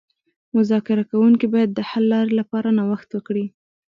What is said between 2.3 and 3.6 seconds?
لپاره نوښت وکړي